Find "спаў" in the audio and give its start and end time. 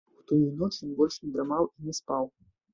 2.01-2.25